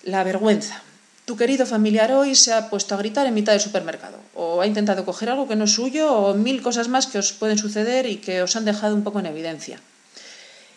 La 0.02 0.24
vergüenza. 0.24 0.82
Tu 1.24 1.38
querido 1.38 1.64
familiar 1.64 2.12
hoy 2.12 2.34
se 2.34 2.52
ha 2.52 2.68
puesto 2.68 2.94
a 2.94 2.98
gritar 2.98 3.26
en 3.26 3.32
mitad 3.32 3.52
del 3.52 3.62
supermercado 3.62 4.18
o 4.34 4.60
ha 4.60 4.66
intentado 4.66 5.06
coger 5.06 5.30
algo 5.30 5.48
que 5.48 5.56
no 5.56 5.64
es 5.64 5.72
suyo 5.72 6.12
o 6.12 6.34
mil 6.34 6.60
cosas 6.60 6.88
más 6.88 7.06
que 7.06 7.16
os 7.16 7.32
pueden 7.32 7.56
suceder 7.56 8.04
y 8.04 8.18
que 8.18 8.42
os 8.42 8.56
han 8.56 8.66
dejado 8.66 8.94
un 8.94 9.04
poco 9.04 9.20
en 9.20 9.26
evidencia. 9.26 9.80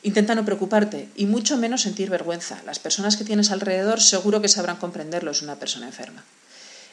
Intenta 0.03 0.33
no 0.33 0.45
preocuparte 0.45 1.09
y 1.15 1.27
mucho 1.27 1.57
menos 1.57 1.83
sentir 1.83 2.09
vergüenza. 2.09 2.61
Las 2.65 2.79
personas 2.79 3.17
que 3.17 3.23
tienes 3.23 3.51
alrededor 3.51 4.01
seguro 4.01 4.41
que 4.41 4.47
sabrán 4.47 4.77
comprenderlo, 4.77 5.29
es 5.29 5.43
una 5.43 5.57
persona 5.57 5.85
enferma. 5.85 6.23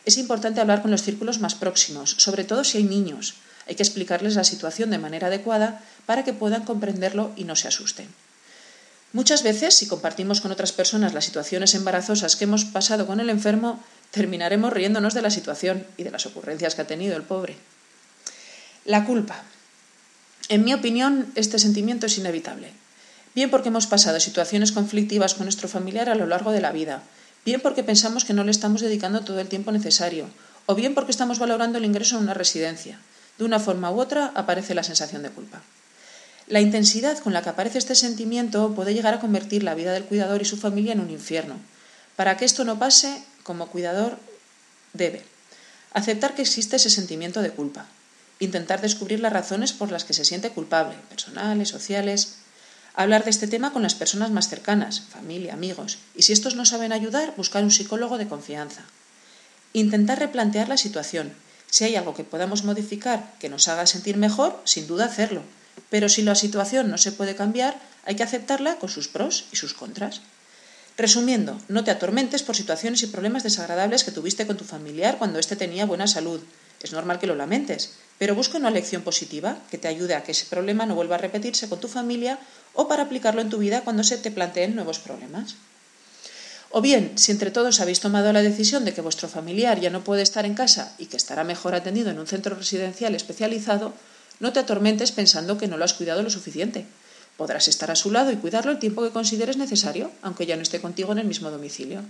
Es 0.04 0.18
importante 0.18 0.60
hablar 0.60 0.82
con 0.82 0.90
los 0.90 1.02
círculos 1.02 1.38
más 1.38 1.54
próximos, 1.54 2.16
sobre 2.18 2.44
todo 2.44 2.64
si 2.64 2.78
hay 2.78 2.84
niños. 2.84 3.34
Hay 3.66 3.76
que 3.76 3.82
explicarles 3.82 4.34
la 4.34 4.44
situación 4.44 4.90
de 4.90 4.98
manera 4.98 5.28
adecuada 5.28 5.80
para 6.04 6.24
que 6.24 6.34
puedan 6.34 6.64
comprenderlo 6.64 7.32
y 7.34 7.44
no 7.44 7.56
se 7.56 7.68
asusten. 7.68 8.08
Muchas 9.14 9.42
veces, 9.42 9.74
si 9.74 9.86
compartimos 9.86 10.42
con 10.42 10.52
otras 10.52 10.72
personas 10.72 11.14
las 11.14 11.24
situaciones 11.24 11.74
embarazosas 11.74 12.36
que 12.36 12.44
hemos 12.44 12.66
pasado 12.66 13.06
con 13.06 13.20
el 13.20 13.30
enfermo, 13.30 13.82
terminaremos 14.10 14.72
riéndonos 14.72 15.14
de 15.14 15.22
la 15.22 15.30
situación 15.30 15.86
y 15.96 16.02
de 16.02 16.10
las 16.10 16.26
ocurrencias 16.26 16.74
que 16.74 16.82
ha 16.82 16.86
tenido 16.86 17.16
el 17.16 17.22
pobre. 17.22 17.56
La 18.84 19.06
culpa. 19.06 19.42
En 20.50 20.64
mi 20.64 20.74
opinión, 20.74 21.32
este 21.36 21.58
sentimiento 21.58 22.06
es 22.06 22.18
inevitable 22.18 22.72
bien 23.38 23.50
porque 23.50 23.68
hemos 23.68 23.86
pasado 23.86 24.18
situaciones 24.18 24.72
conflictivas 24.72 25.34
con 25.34 25.44
nuestro 25.44 25.68
familiar 25.68 26.08
a 26.08 26.16
lo 26.16 26.26
largo 26.26 26.50
de 26.50 26.60
la 26.60 26.72
vida, 26.72 27.04
bien 27.44 27.60
porque 27.60 27.84
pensamos 27.84 28.24
que 28.24 28.32
no 28.32 28.42
le 28.42 28.50
estamos 28.50 28.80
dedicando 28.80 29.20
todo 29.20 29.38
el 29.38 29.46
tiempo 29.46 29.70
necesario, 29.70 30.26
o 30.66 30.74
bien 30.74 30.92
porque 30.92 31.12
estamos 31.12 31.38
valorando 31.38 31.78
el 31.78 31.84
ingreso 31.84 32.16
en 32.16 32.24
una 32.24 32.34
residencia. 32.34 32.98
De 33.38 33.44
una 33.44 33.60
forma 33.60 33.92
u 33.92 34.00
otra 34.00 34.32
aparece 34.34 34.74
la 34.74 34.82
sensación 34.82 35.22
de 35.22 35.30
culpa. 35.30 35.62
La 36.48 36.60
intensidad 36.60 37.16
con 37.18 37.32
la 37.32 37.42
que 37.42 37.50
aparece 37.50 37.78
este 37.78 37.94
sentimiento 37.94 38.74
puede 38.74 38.92
llegar 38.92 39.14
a 39.14 39.20
convertir 39.20 39.62
la 39.62 39.76
vida 39.76 39.92
del 39.92 40.02
cuidador 40.02 40.42
y 40.42 40.44
su 40.44 40.56
familia 40.56 40.94
en 40.94 41.00
un 41.00 41.10
infierno. 41.10 41.54
Para 42.16 42.36
que 42.36 42.44
esto 42.44 42.64
no 42.64 42.80
pase, 42.80 43.22
como 43.44 43.68
cuidador 43.68 44.18
debe 44.94 45.22
aceptar 45.92 46.34
que 46.34 46.42
existe 46.42 46.74
ese 46.74 46.90
sentimiento 46.90 47.40
de 47.40 47.52
culpa, 47.52 47.86
intentar 48.40 48.80
descubrir 48.80 49.20
las 49.20 49.32
razones 49.32 49.72
por 49.72 49.92
las 49.92 50.02
que 50.02 50.12
se 50.12 50.24
siente 50.24 50.50
culpable, 50.50 50.96
personales, 51.08 51.68
sociales, 51.68 52.38
Hablar 52.98 53.22
de 53.22 53.30
este 53.30 53.46
tema 53.46 53.72
con 53.72 53.82
las 53.82 53.94
personas 53.94 54.32
más 54.32 54.48
cercanas, 54.48 55.02
familia, 55.02 55.54
amigos, 55.54 55.98
y 56.16 56.22
si 56.22 56.32
estos 56.32 56.56
no 56.56 56.64
saben 56.64 56.90
ayudar, 56.90 57.32
buscar 57.36 57.62
un 57.62 57.70
psicólogo 57.70 58.18
de 58.18 58.26
confianza. 58.26 58.82
Intentar 59.72 60.18
replantear 60.18 60.68
la 60.68 60.76
situación. 60.76 61.32
Si 61.70 61.84
hay 61.84 61.94
algo 61.94 62.16
que 62.16 62.24
podamos 62.24 62.64
modificar 62.64 63.34
que 63.38 63.48
nos 63.48 63.68
haga 63.68 63.86
sentir 63.86 64.16
mejor, 64.16 64.60
sin 64.64 64.88
duda 64.88 65.04
hacerlo. 65.04 65.42
Pero 65.90 66.08
si 66.08 66.22
la 66.22 66.34
situación 66.34 66.90
no 66.90 66.98
se 66.98 67.12
puede 67.12 67.36
cambiar, 67.36 67.80
hay 68.04 68.16
que 68.16 68.24
aceptarla 68.24 68.80
con 68.80 68.88
sus 68.88 69.06
pros 69.06 69.44
y 69.52 69.56
sus 69.56 69.74
contras. 69.74 70.22
Resumiendo, 70.96 71.56
no 71.68 71.84
te 71.84 71.92
atormentes 71.92 72.42
por 72.42 72.56
situaciones 72.56 73.04
y 73.04 73.06
problemas 73.06 73.44
desagradables 73.44 74.02
que 74.02 74.10
tuviste 74.10 74.44
con 74.44 74.56
tu 74.56 74.64
familiar 74.64 75.18
cuando 75.18 75.38
éste 75.38 75.54
tenía 75.54 75.86
buena 75.86 76.08
salud. 76.08 76.40
Es 76.82 76.90
normal 76.90 77.20
que 77.20 77.28
lo 77.28 77.36
lamentes, 77.36 77.92
pero 78.18 78.34
busca 78.34 78.58
una 78.58 78.70
lección 78.70 79.02
positiva 79.02 79.58
que 79.70 79.78
te 79.78 79.88
ayude 79.88 80.14
a 80.14 80.24
que 80.24 80.32
ese 80.32 80.46
problema 80.46 80.86
no 80.86 80.94
vuelva 80.94 81.14
a 81.14 81.18
repetirse 81.18 81.68
con 81.68 81.80
tu 81.80 81.88
familia 81.88 82.38
o 82.74 82.88
para 82.88 83.04
aplicarlo 83.04 83.40
en 83.40 83.50
tu 83.50 83.58
vida 83.58 83.82
cuando 83.82 84.02
se 84.04 84.18
te 84.18 84.30
planteen 84.30 84.74
nuevos 84.74 84.98
problemas. 84.98 85.54
O 86.70 86.82
bien, 86.82 87.16
si 87.16 87.32
entre 87.32 87.50
todos 87.50 87.80
habéis 87.80 88.00
tomado 88.00 88.32
la 88.32 88.42
decisión 88.42 88.84
de 88.84 88.92
que 88.92 89.00
vuestro 89.00 89.28
familiar 89.28 89.80
ya 89.80 89.88
no 89.88 90.04
puede 90.04 90.22
estar 90.22 90.44
en 90.44 90.54
casa 90.54 90.92
y 90.98 91.06
que 91.06 91.16
estará 91.16 91.42
mejor 91.44 91.74
atendido 91.74 92.10
en 92.10 92.18
un 92.18 92.26
centro 92.26 92.54
residencial 92.54 93.14
especializado, 93.14 93.94
No 94.40 94.52
te 94.52 94.60
atormentes 94.60 95.10
pensando 95.10 95.58
que 95.58 95.66
no 95.66 95.76
lo 95.76 95.84
has 95.84 95.94
cuidado 95.94 96.22
lo 96.22 96.30
suficiente. 96.30 96.86
Podrás 97.36 97.66
estar 97.68 97.90
a 97.90 97.96
su 97.96 98.10
lado 98.10 98.30
y 98.30 98.36
cuidarlo 98.36 98.70
el 98.70 98.78
tiempo 98.78 99.02
que 99.02 99.10
consideres 99.10 99.56
necesario, 99.56 100.10
aunque 100.22 100.46
ya 100.46 100.56
no 100.56 100.62
esté 100.62 100.80
contigo 100.80 101.12
en 101.12 101.18
el 101.18 101.26
mismo 101.26 101.50
domicilio. 101.50 102.02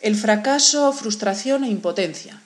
El 0.00 0.16
fracaso, 0.16 0.92
frustración 0.92 1.64
e 1.64 1.68
impotencia. 1.68 2.40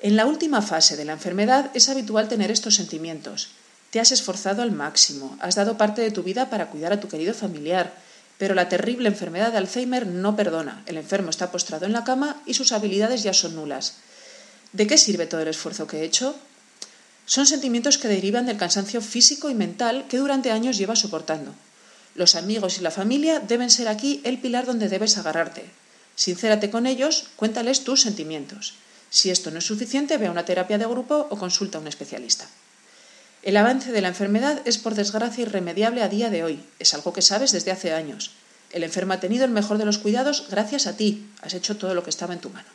En 0.00 0.14
la 0.14 0.26
última 0.26 0.62
fase 0.62 0.96
de 0.96 1.04
la 1.04 1.14
enfermedad 1.14 1.72
es 1.74 1.88
habitual 1.88 2.28
tener 2.28 2.52
estos 2.52 2.76
sentimientos. 2.76 3.48
Te 3.90 3.98
has 3.98 4.12
esforzado 4.12 4.62
al 4.62 4.70
máximo, 4.70 5.36
has 5.40 5.56
dado 5.56 5.76
parte 5.76 6.02
de 6.02 6.12
tu 6.12 6.22
vida 6.22 6.50
para 6.50 6.68
cuidar 6.68 6.92
a 6.92 7.00
tu 7.00 7.08
querido 7.08 7.34
familiar, 7.34 7.92
pero 8.38 8.54
la 8.54 8.68
terrible 8.68 9.08
enfermedad 9.08 9.50
de 9.50 9.58
Alzheimer 9.58 10.06
no 10.06 10.36
perdona. 10.36 10.84
El 10.86 10.98
enfermo 10.98 11.30
está 11.30 11.50
postrado 11.50 11.84
en 11.84 11.92
la 11.92 12.04
cama 12.04 12.40
y 12.46 12.54
sus 12.54 12.70
habilidades 12.70 13.24
ya 13.24 13.34
son 13.34 13.56
nulas. 13.56 13.94
¿De 14.72 14.86
qué 14.86 14.98
sirve 14.98 15.26
todo 15.26 15.40
el 15.40 15.48
esfuerzo 15.48 15.88
que 15.88 15.98
he 15.98 16.04
hecho? 16.04 16.36
Son 17.26 17.46
sentimientos 17.46 17.98
que 17.98 18.06
derivan 18.06 18.46
del 18.46 18.56
cansancio 18.56 19.00
físico 19.00 19.50
y 19.50 19.54
mental 19.54 20.06
que 20.08 20.18
durante 20.18 20.52
años 20.52 20.78
llevas 20.78 21.00
soportando. 21.00 21.52
Los 22.14 22.36
amigos 22.36 22.78
y 22.78 22.82
la 22.82 22.92
familia 22.92 23.40
deben 23.40 23.70
ser 23.70 23.88
aquí 23.88 24.20
el 24.22 24.38
pilar 24.38 24.64
donde 24.64 24.88
debes 24.88 25.18
agarrarte. 25.18 25.64
Sincérate 26.14 26.70
con 26.70 26.86
ellos, 26.86 27.26
cuéntales 27.36 27.82
tus 27.82 28.02
sentimientos. 28.02 28.74
Si 29.10 29.30
esto 29.30 29.50
no 29.50 29.58
es 29.58 29.66
suficiente, 29.66 30.18
ve 30.18 30.26
a 30.26 30.30
una 30.30 30.44
terapia 30.44 30.78
de 30.78 30.86
grupo 30.86 31.26
o 31.30 31.38
consulta 31.38 31.78
a 31.78 31.80
un 31.80 31.88
especialista. 31.88 32.46
El 33.42 33.56
avance 33.56 33.92
de 33.92 34.00
la 34.00 34.08
enfermedad 34.08 34.60
es 34.64 34.78
por 34.78 34.94
desgracia 34.94 35.42
irremediable 35.42 36.02
a 36.02 36.08
día 36.08 36.28
de 36.28 36.42
hoy. 36.44 36.64
Es 36.78 36.92
algo 36.94 37.12
que 37.12 37.22
sabes 37.22 37.52
desde 37.52 37.70
hace 37.70 37.92
años. 37.92 38.32
El 38.72 38.84
enfermo 38.84 39.14
ha 39.14 39.20
tenido 39.20 39.44
el 39.44 39.50
mejor 39.50 39.78
de 39.78 39.86
los 39.86 39.98
cuidados 39.98 40.46
gracias 40.50 40.86
a 40.86 40.96
ti. 40.96 41.26
Has 41.40 41.54
hecho 41.54 41.76
todo 41.76 41.94
lo 41.94 42.02
que 42.02 42.10
estaba 42.10 42.34
en 42.34 42.40
tu 42.40 42.50
mano. 42.50 42.68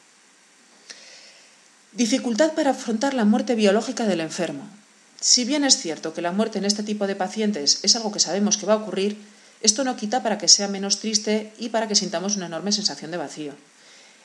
Dificultad 1.91 2.53
para 2.53 2.71
afrontar 2.71 3.13
la 3.13 3.25
muerte 3.25 3.53
biológica 3.53 4.05
del 4.05 4.21
enfermo. 4.21 4.67
Si 5.19 5.45
bien 5.45 5.63
es 5.63 5.77
cierto 5.77 6.13
que 6.13 6.23
la 6.23 6.31
muerte 6.31 6.57
en 6.57 6.65
este 6.65 6.81
tipo 6.81 7.05
de 7.05 7.15
pacientes 7.15 7.79
es 7.83 7.95
algo 7.95 8.11
que 8.11 8.19
sabemos 8.19 8.57
que 8.57 8.65
va 8.65 8.73
a 8.73 8.77
ocurrir, 8.77 9.17
esto 9.61 9.83
no 9.83 9.95
quita 9.95 10.23
para 10.23 10.37
que 10.37 10.47
sea 10.47 10.67
menos 10.67 10.99
triste 10.99 11.53
y 11.59 11.69
para 11.69 11.87
que 11.87 11.95
sintamos 11.95 12.35
una 12.35 12.47
enorme 12.47 12.71
sensación 12.71 13.11
de 13.11 13.17
vacío. 13.17 13.53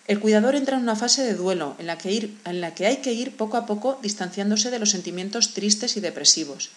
El 0.08 0.20
cuidador 0.20 0.54
entra 0.54 0.78
en 0.78 0.82
una 0.82 0.96
fase 0.96 1.22
de 1.22 1.34
duelo 1.34 1.76
en 1.78 1.86
la, 1.86 1.98
que 1.98 2.30
en 2.46 2.60
la 2.62 2.74
que 2.74 2.86
hay 2.86 2.96
que 2.96 3.12
ir 3.12 3.36
poco 3.36 3.58
a 3.58 3.66
poco 3.66 3.98
distanciándose 4.02 4.70
de 4.70 4.78
los 4.78 4.90
sentimientos 4.90 5.52
tristes 5.52 5.98
y 5.98 6.00
depresivos. 6.00 6.70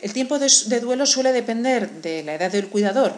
El 0.00 0.12
tiempo 0.12 0.38
de, 0.38 0.80
duelo 0.80 1.04
suele 1.04 1.32
depender 1.32 1.90
de 2.00 2.22
la 2.22 2.34
edad 2.34 2.52
del 2.52 2.68
cuidador. 2.68 3.12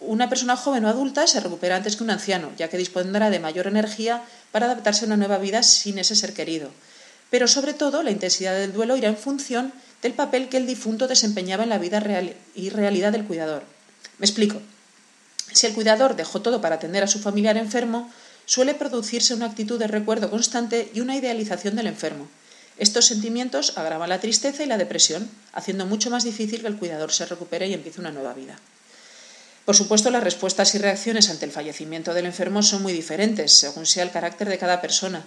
Una 0.00 0.28
persona 0.28 0.56
joven 0.56 0.84
o 0.84 0.88
adulta 0.88 1.26
se 1.26 1.40
recupera 1.40 1.76
antes 1.76 1.96
que 1.96 2.04
un 2.04 2.10
anciano, 2.10 2.50
ya 2.58 2.68
que 2.68 2.76
dispondrá 2.76 3.30
de 3.30 3.40
mayor 3.40 3.66
energía 3.66 4.22
para 4.50 4.66
adaptarse 4.66 5.04
a 5.04 5.06
una 5.06 5.16
nueva 5.16 5.38
vida 5.38 5.62
sin 5.62 5.98
ese 5.98 6.14
ser 6.14 6.34
querido. 6.34 6.70
Pero 7.30 7.48
sobre 7.48 7.72
todo 7.72 8.02
la 8.02 8.10
intensidad 8.10 8.52
del 8.52 8.74
duelo 8.74 8.98
irá 8.98 9.08
en 9.08 9.16
función 9.16 9.72
del 10.02 10.12
papel 10.12 10.50
que 10.50 10.58
el 10.58 10.66
difunto 10.66 11.08
desempeñaba 11.08 11.62
en 11.62 11.70
la 11.70 11.78
vida 11.78 11.98
real 12.00 12.34
y 12.54 12.68
realidad 12.68 13.12
del 13.12 13.24
cuidador. 13.24 13.62
Me 14.18 14.26
explico. 14.26 14.60
Si 15.52 15.66
el 15.66 15.72
cuidador 15.72 16.14
dejó 16.14 16.42
todo 16.42 16.60
para 16.60 16.74
atender 16.74 17.02
a 17.02 17.06
su 17.06 17.20
familiar 17.20 17.56
enfermo, 17.56 18.10
suele 18.52 18.74
producirse 18.74 19.32
una 19.32 19.46
actitud 19.46 19.78
de 19.78 19.86
recuerdo 19.86 20.28
constante 20.28 20.90
y 20.92 21.00
una 21.00 21.16
idealización 21.16 21.74
del 21.74 21.86
enfermo. 21.86 22.28
Estos 22.76 23.06
sentimientos 23.06 23.78
agravan 23.78 24.10
la 24.10 24.20
tristeza 24.20 24.62
y 24.62 24.66
la 24.66 24.76
depresión, 24.76 25.30
haciendo 25.54 25.86
mucho 25.86 26.10
más 26.10 26.22
difícil 26.22 26.60
que 26.60 26.66
el 26.66 26.76
cuidador 26.76 27.12
se 27.12 27.24
recupere 27.24 27.66
y 27.66 27.72
empiece 27.72 28.02
una 28.02 28.10
nueva 28.10 28.34
vida. 28.34 28.58
Por 29.64 29.74
supuesto, 29.74 30.10
las 30.10 30.22
respuestas 30.22 30.74
y 30.74 30.78
reacciones 30.78 31.30
ante 31.30 31.46
el 31.46 31.50
fallecimiento 31.50 32.12
del 32.12 32.26
enfermo 32.26 32.62
son 32.62 32.82
muy 32.82 32.92
diferentes, 32.92 33.54
según 33.54 33.86
sea 33.86 34.02
el 34.02 34.10
carácter 34.10 34.50
de 34.50 34.58
cada 34.58 34.82
persona, 34.82 35.24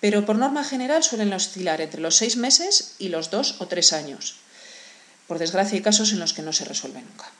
pero 0.00 0.26
por 0.26 0.34
norma 0.34 0.64
general 0.64 1.04
suelen 1.04 1.32
oscilar 1.32 1.80
entre 1.80 2.00
los 2.00 2.16
seis 2.16 2.36
meses 2.36 2.96
y 2.98 3.08
los 3.08 3.30
dos 3.30 3.54
o 3.60 3.68
tres 3.68 3.92
años. 3.92 4.34
Por 5.28 5.38
desgracia, 5.38 5.76
hay 5.76 5.82
casos 5.82 6.10
en 6.10 6.18
los 6.18 6.32
que 6.32 6.42
no 6.42 6.52
se 6.52 6.64
resuelve 6.64 7.02
nunca. 7.02 7.30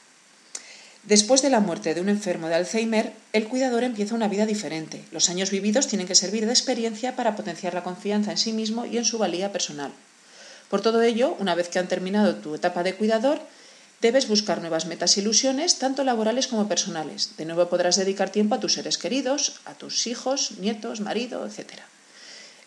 Después 1.05 1.43
de 1.43 1.51
la 1.51 1.59
muerte 1.59 1.93
de 1.93 2.01
un 2.01 2.09
enfermo 2.09 2.47
de 2.47 2.55
Alzheimer, 2.55 3.13
el 3.31 3.47
cuidador 3.47 3.83
empieza 3.83 4.15
una 4.15 4.27
vida 4.27 4.47
diferente. 4.47 5.05
Los 5.11 5.29
años 5.29 5.51
vividos 5.51 5.85
tienen 5.85 6.07
que 6.07 6.15
servir 6.15 6.47
de 6.47 6.51
experiencia 6.51 7.15
para 7.15 7.35
potenciar 7.35 7.75
la 7.75 7.83
confianza 7.83 8.31
en 8.31 8.39
sí 8.39 8.53
mismo 8.53 8.87
y 8.87 8.97
en 8.97 9.05
su 9.05 9.19
valía 9.19 9.51
personal. 9.51 9.91
Por 10.67 10.81
todo 10.81 11.03
ello, 11.03 11.37
una 11.39 11.53
vez 11.53 11.69
que 11.69 11.77
han 11.77 11.87
terminado 11.87 12.35
tu 12.37 12.55
etapa 12.55 12.81
de 12.81 12.95
cuidador, 12.95 13.39
debes 14.01 14.27
buscar 14.27 14.61
nuevas 14.61 14.87
metas 14.87 15.15
e 15.15 15.21
ilusiones, 15.21 15.77
tanto 15.77 16.03
laborales 16.03 16.47
como 16.47 16.67
personales. 16.67 17.37
De 17.37 17.45
nuevo 17.45 17.69
podrás 17.69 17.97
dedicar 17.97 18.31
tiempo 18.31 18.55
a 18.55 18.59
tus 18.59 18.73
seres 18.73 18.97
queridos, 18.97 19.61
a 19.65 19.75
tus 19.75 20.07
hijos, 20.07 20.57
nietos, 20.57 21.01
marido, 21.01 21.45
etc. 21.45 21.85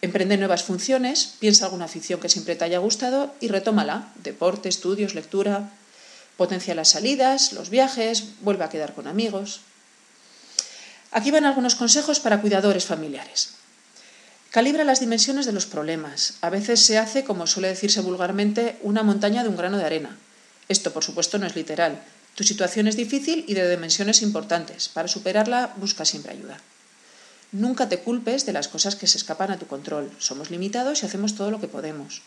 Emprende 0.01 0.37
nuevas 0.37 0.63
funciones, 0.63 1.35
piensa 1.41 1.65
alguna 1.65 1.87
afición 1.87 2.21
que 2.21 2.29
siempre 2.29 2.55
te 2.55 2.65
haya 2.65 2.79
gustado 2.79 3.35
y 3.41 3.49
retómala. 3.49 4.13
Deporte, 4.23 4.69
estudios, 4.69 5.17
lectura, 5.17 5.73
Potencia 6.39 6.77
las 6.77 6.91
salidas, 6.91 7.53
los 7.53 7.69
viajes, 7.69 8.41
vuelve 8.43 8.63
a 8.63 8.69
quedar 8.69 8.95
con 8.95 9.09
amigos. 9.09 9.61
Aquí 11.11 11.33
van 11.33 11.45
algunos 11.45 11.75
consejos 11.75 12.21
para 12.21 12.41
cuidadores 12.41 12.87
familiares. 12.87 13.55
Calibra 14.53 14.85
las 14.85 15.01
dimensiones 15.01 15.47
de 15.47 15.53
los 15.53 15.67
problemas. 15.67 16.35
A 16.41 16.49
veces 16.49 16.79
se 16.79 16.97
hace, 16.97 17.25
como 17.25 17.49
suele 17.49 17.67
decirse 17.67 18.01
vulgarmente, 18.03 18.79
una 18.83 19.03
montaña 19.03 19.43
de 19.43 19.49
un 19.49 19.57
grano 19.57 19.79
de 19.79 19.85
arena. 19.85 20.17
Esto, 20.69 20.93
por 20.93 21.03
supuesto, 21.03 21.39
no 21.39 21.47
es 21.47 21.57
literal. 21.57 22.05
Tu 22.37 22.45
situación 22.45 22.87
es 22.87 22.95
difícil 22.95 23.45
y 23.49 23.55
de 23.55 23.69
dimensiones 23.69 24.23
importantes. 24.23 24.89
Para 24.89 25.09
superarla, 25.09 25.75
busca 25.77 26.05
siempre 26.05 26.35
ayuda. 26.35 26.59
Nunca 27.51 27.89
te 27.89 27.99
culpes 27.99 28.47
de 28.47 28.53
las 28.53 28.69
cosas 28.69 28.95
que 28.95 29.09
se 29.09 29.19
escapan 29.19 29.51
a 29.51 29.59
tu 29.59 29.67
control. 29.67 30.13
Somos 30.21 30.51
limitados 30.51 31.03
y 31.03 31.07
hacemos 31.07 31.35
todo 31.35 31.51
lo 31.51 31.59
que 31.59 31.67
podemos. 31.67 32.23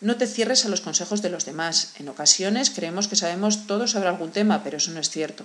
No 0.00 0.16
te 0.16 0.26
cierres 0.26 0.64
a 0.64 0.68
los 0.68 0.80
consejos 0.80 1.22
de 1.22 1.30
los 1.30 1.44
demás. 1.44 1.92
En 1.98 2.08
ocasiones 2.08 2.70
creemos 2.70 3.08
que 3.08 3.16
sabemos 3.16 3.66
todo 3.66 3.86
sobre 3.86 4.08
algún 4.08 4.32
tema, 4.32 4.62
pero 4.62 4.76
eso 4.76 4.90
no 4.90 5.00
es 5.00 5.10
cierto. 5.10 5.44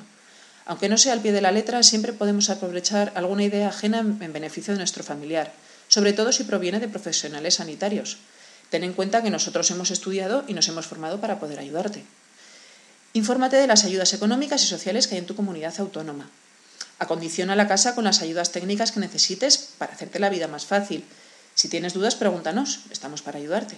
Aunque 0.65 0.89
no 0.89 0.97
sea 0.97 1.13
al 1.13 1.21
pie 1.21 1.31
de 1.31 1.41
la 1.41 1.51
letra, 1.51 1.81
siempre 1.81 2.13
podemos 2.13 2.49
aprovechar 2.49 3.11
alguna 3.15 3.43
idea 3.43 3.69
ajena 3.69 3.99
en 3.99 4.33
beneficio 4.33 4.73
de 4.73 4.79
nuestro 4.79 5.03
familiar, 5.03 5.51
sobre 5.87 6.13
todo 6.13 6.31
si 6.31 6.43
proviene 6.43 6.79
de 6.79 6.87
profesionales 6.87 7.55
sanitarios. 7.55 8.17
Ten 8.69 8.83
en 8.83 8.93
cuenta 8.93 9.23
que 9.23 9.31
nosotros 9.31 9.71
hemos 9.71 9.89
estudiado 9.89 10.43
y 10.47 10.53
nos 10.53 10.67
hemos 10.67 10.85
formado 10.85 11.19
para 11.19 11.39
poder 11.39 11.57
ayudarte. 11.59 12.03
Infórmate 13.13 13.55
de 13.55 13.65
las 13.65 13.83
ayudas 13.83 14.13
económicas 14.13 14.63
y 14.63 14.67
sociales 14.67 15.07
que 15.07 15.15
hay 15.15 15.19
en 15.19 15.25
tu 15.25 15.35
comunidad 15.35 15.73
autónoma. 15.79 16.29
Acondiciona 16.99 17.55
la 17.55 17.67
casa 17.67 17.95
con 17.95 18.03
las 18.03 18.21
ayudas 18.21 18.51
técnicas 18.51 18.91
que 18.91 18.99
necesites 18.99 19.57
para 19.77 19.93
hacerte 19.93 20.19
la 20.19 20.29
vida 20.29 20.47
más 20.47 20.65
fácil. 20.65 21.03
Si 21.55 21.67
tienes 21.69 21.93
dudas, 21.93 22.15
pregúntanos, 22.15 22.81
estamos 22.91 23.23
para 23.23 23.39
ayudarte. 23.39 23.77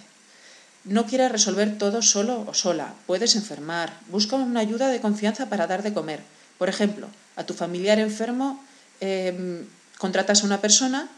No 0.84 1.06
quieras 1.06 1.30
resolver 1.30 1.78
todo 1.78 2.02
solo 2.02 2.44
o 2.46 2.54
sola. 2.54 2.94
Puedes 3.06 3.36
enfermar. 3.36 3.92
Busca 4.08 4.36
una 4.36 4.60
ayuda 4.60 4.88
de 4.88 5.00
confianza 5.00 5.48
para 5.48 5.66
dar 5.66 5.82
de 5.82 5.92
comer. 5.92 6.20
Por 6.58 6.68
ejemplo, 6.68 7.08
a 7.36 7.44
tu 7.44 7.54
familiar 7.54 7.98
enfermo 7.98 8.62
em, 9.00 9.64
contratas 9.98 10.42
a 10.42 10.46
una 10.46 10.60
persona, 10.60 11.08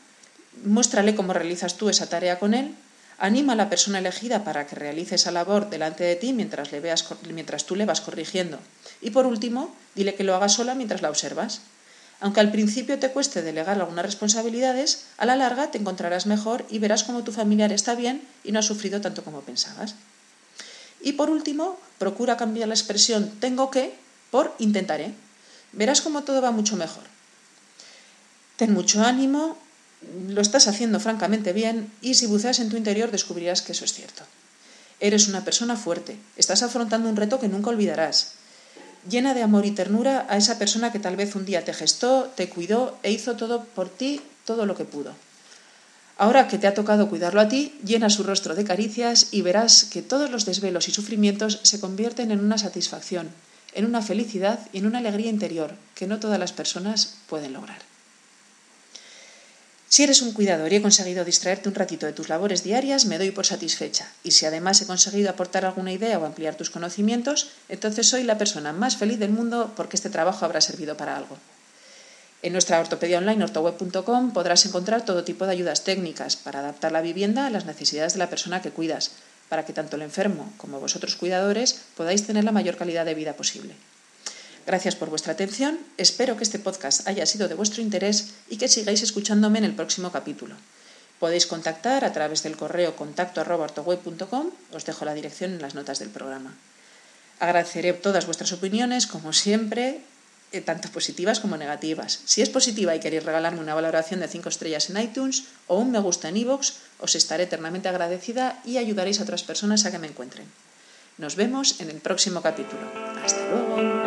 muéstrale 0.65 1.15
cómo 1.15 1.33
realizas 1.33 1.77
tú 1.77 1.89
esa 1.89 2.09
tarea 2.09 2.39
con 2.39 2.53
él, 2.55 2.75
anima 3.19 3.55
a 3.55 3.57
la 3.57 3.71
persona 3.71 3.99
elegida 3.99 4.45
para 4.45 4.67
que 4.67 4.77
realice 4.77 5.15
esa 5.15 5.31
labor 5.31 5.71
delante 5.71 6.05
de 6.05 6.17
ti 6.17 6.33
mientras, 6.33 6.73
le 6.73 6.81
veas, 6.81 7.05
mientras 7.33 7.65
tú 7.65 7.77
le 7.77 7.87
vas 7.87 8.01
corrigiendo. 8.01 8.59
Y 9.01 9.11
por 9.11 9.27
último, 9.27 9.75
dile 9.95 10.15
que 10.15 10.25
lo 10.25 10.35
haga 10.35 10.49
sola 10.49 10.75
mientras 10.75 11.03
la 11.03 11.11
observas. 11.11 11.61
Aunque 12.25 12.41
al 12.41 12.51
principio 12.51 12.99
te 12.99 13.11
cueste 13.11 13.43
delegar 13.43 13.79
algunas 13.79 14.07
responsabilidades, 14.07 15.05
a 15.19 15.27
la 15.27 15.37
larga 15.37 15.71
te 15.71 15.77
encontrarás 15.77 16.25
mejor 16.25 16.65
y 16.71 16.79
verás 16.79 17.05
cómo 17.05 17.23
tu 17.23 17.33
familiar 17.33 17.71
está 17.71 17.95
bien 17.95 18.27
y 18.43 18.51
no 18.51 18.61
ha 18.61 18.63
sufrido 18.63 19.03
tanto 19.03 19.23
como 19.25 19.43
pensabas. 19.43 19.95
Y 21.03 21.13
por 21.13 21.29
último, 21.29 21.79
procura 21.99 22.39
cambiar 22.39 22.69
la 22.69 22.75
expresión 22.75 23.31
tengo 23.41 23.71
que 23.71 23.93
por 24.31 24.55
intentaré. 24.59 25.13
Verás 25.73 26.01
cómo 26.01 26.25
todo 26.25 26.41
va 26.41 26.51
mucho 26.51 26.77
mejor. 26.77 27.05
Ten 28.57 28.73
mucho 28.73 29.03
ánimo, 29.03 29.59
lo 30.27 30.41
estás 30.41 30.67
haciendo 30.67 31.01
francamente 31.01 31.53
bien 31.53 31.93
y 32.01 32.15
si 32.15 32.25
buceas 32.25 32.59
en 32.59 32.71
tu 32.71 32.79
interior 32.79 33.11
descubrirás 33.11 33.61
que 33.61 33.73
eso 33.73 33.85
es 33.85 33.93
cierto. 33.93 34.23
Eres 34.99 35.29
una 35.29 35.45
persona 35.45 35.77
fuerte, 35.77 36.17
estás 36.39 36.63
afrontando 36.63 37.07
un 37.11 37.17
reto 37.17 37.39
que 37.39 37.49
nunca 37.49 37.69
olvidarás 37.69 38.33
llena 39.09 39.35
de 39.35 39.43
amor 39.43 39.67
y 39.67 39.71
ternura 39.71 40.27
a 40.29 40.37
esa 40.37 40.59
persona 40.59 40.93
que 40.93 40.99
tal 40.99 41.17
vez 41.17 41.35
un 41.35 41.45
día 41.45 41.65
te 41.65 41.75
gestó, 41.75 42.31
te 42.35 42.49
cuidó 42.49 42.99
e 43.03 43.13
hizo 43.13 43.37
todo 43.37 43.65
por 43.65 43.89
ti, 43.89 44.21
todo 44.45 44.67
lo 44.67 44.77
que 44.77 44.85
pudo. 44.85 45.13
Ahora 46.17 46.47
que 46.47 46.59
te 46.59 46.67
ha 46.67 46.75
tocado 46.75 47.09
cuidarlo 47.09 47.41
a 47.41 47.49
ti, 47.49 47.75
llena 47.85 48.09
su 48.09 48.23
rostro 48.23 48.55
de 48.55 48.65
caricias 48.65 49.29
y 49.33 49.43
verás 49.43 49.85
que 49.85 50.03
todos 50.03 50.31
los 50.31 50.45
desvelos 50.45 50.89
y 50.89 50.93
sufrimientos 50.93 51.61
se 51.63 51.81
convierten 51.81 52.31
en 52.31 52.41
una 52.41 52.59
satisfacción, 52.59 53.31
en 53.75 53.85
una 53.85 54.01
felicidad 54.01 54.61
y 54.73 54.79
en 54.79 54.87
una 54.87 54.99
alegría 54.99 55.31
interior 55.31 55.75
que 55.95 56.07
no 56.07 56.21
todas 56.21 56.39
las 56.39 56.53
personas 56.53 57.17
pueden 57.29 57.53
lograr. 57.53 57.94
Si 59.95 60.03
eres 60.03 60.23
un 60.23 60.33
cuidador 60.33 60.73
y 60.73 60.75
he 60.75 60.83
conseguido 60.83 61.25
distraerte 61.25 61.69
un 61.69 61.77
ratito 61.77 62.05
de 62.05 62.13
tus 62.13 62.29
labores 62.29 62.65
diarias, 62.65 63.05
me 63.05 63.17
doy 63.17 63.31
por 63.31 63.47
satisfecha. 63.47 64.11
Y 64.25 64.33
si 64.33 64.45
además 64.45 64.83
he 64.83 64.89
conseguido 64.89 65.31
aportar 65.31 65.65
alguna 65.65 65.93
idea 65.93 66.19
o 66.19 66.25
ampliar 66.25 66.57
tus 66.57 66.69
conocimientos, 66.69 67.51
entonces 67.69 68.09
soy 68.09 68.25
la 68.25 68.37
persona 68.37 68.73
más 68.73 68.97
feliz 68.97 69.21
del 69.21 69.31
mundo 69.31 69.73
porque 69.77 69.95
este 69.95 70.11
trabajo 70.11 70.45
habrá 70.45 70.61
servido 70.61 70.97
para 70.97 71.17
algo. 71.17 71.39
En 72.43 72.53
nuestra 72.53 72.81
ortopedia 72.81 73.19
online 73.19 73.45
ortoweb.com 73.45 74.33
podrás 74.33 74.67
encontrar 74.67 75.05
todo 75.05 75.23
tipo 75.23 75.47
de 75.47 75.53
ayudas 75.53 75.85
técnicas 75.85 76.35
para 76.35 76.59
adaptar 76.59 76.91
la 76.91 77.01
vivienda 77.01 77.47
a 77.47 77.51
las 77.51 77.65
necesidades 77.65 78.15
de 78.15 78.19
la 78.19 78.31
persona 78.31 78.63
que 78.63 78.73
cuidas, 78.73 79.13
para 79.49 79.65
que 79.65 79.73
tanto 79.73 79.95
el 79.95 80.03
enfermo 80.03 80.53
como 80.57 80.81
vosotros 80.81 81.15
cuidadores 81.15 81.83
podáis 81.97 82.27
tener 82.27 82.43
la 82.43 82.51
mayor 82.51 82.77
calidad 82.77 83.05
de 83.05 83.15
vida 83.15 83.35
posible. 83.35 83.77
Gracias 84.67 84.97
por 84.97 85.11
vuestra 85.11 85.35
atención, 85.35 85.79
espero 85.99 86.37
que 86.37 86.45
este 86.45 86.59
podcast 86.59 87.07
haya 87.07 87.27
sido 87.27 87.49
de 87.49 87.55
vuestro 87.55 87.83
interés 87.83 88.31
y 88.49 88.57
que 88.57 88.69
sigáis 88.69 89.03
escuchándome 89.03 89.59
en 89.59 89.65
el 89.65 89.75
próximo 89.75 90.11
capítulo. 90.11 90.55
Podéis 91.21 91.47
contactar 91.47 92.05
a 92.05 92.13
través 92.13 92.43
del 92.43 92.57
correo 92.57 92.97
contacto 92.97 93.43
os 94.73 94.85
dejo 94.85 95.05
la 95.05 95.15
dirección 95.15 95.53
en 95.53 95.63
las 95.63 95.75
notas 95.75 95.99
del 95.99 96.09
programa. 96.09 96.55
Agradeceré 97.41 97.93
todas 97.93 98.27
vuestras 98.27 98.53
opiniones, 98.53 99.07
como 99.07 99.33
siempre, 99.33 100.01
eh, 100.53 100.61
tanto 100.61 100.89
positivas 100.91 101.41
como 101.41 101.57
negativas. 101.57 102.21
Si 102.25 102.41
es 102.41 102.49
positiva 102.49 102.95
y 102.95 103.01
queréis 103.01 103.25
regalarme 103.25 103.61
una 103.61 103.75
valoración 103.75 104.21
de 104.21 104.29
5 104.29 104.49
estrellas 104.49 104.89
en 104.89 105.01
iTunes 105.01 105.45
o 105.67 105.77
un 105.79 105.91
me 105.91 105.99
gusta 105.99 106.29
en 106.29 106.39
iVoox, 106.39 106.73
os 107.01 107.15
estaré 107.15 107.45
eternamente 107.45 107.89
agradecida 107.89 108.63
y 108.65 108.79
ayudaréis 108.79 109.21
a 109.21 109.25
otras 109.25 109.43
personas 109.43 109.85
a 109.85 109.91
que 109.91 109.99
me 109.99 110.07
encuentren. 110.07 110.47
Nos 111.19 111.37
vemos 111.37 111.81
en 111.81 111.91
el 111.91 112.01
próximo 112.01 112.41
capítulo. 112.41 112.83
Hasta 113.25 113.41
luego. 113.49 114.04